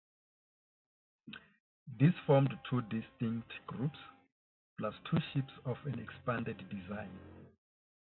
[1.99, 3.99] These formed two distinct groups,
[4.79, 7.11] plus two ships of an expanded design.